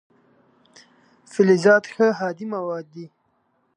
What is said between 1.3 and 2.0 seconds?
فلزات